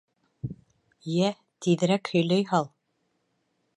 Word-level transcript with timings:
—Йә, 1.17 1.29
тиҙерәк 1.67 2.11
һөйләй 2.15 2.49
һал! 2.55 2.67